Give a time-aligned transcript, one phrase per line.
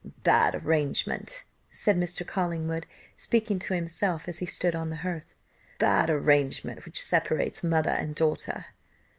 [0.23, 2.25] "Bad arrangement," said Mr.
[2.25, 5.35] Collingwood, speaking to himself as he stood on the hearth.
[5.77, 8.65] "Bad arrangement which separates mother and daughter."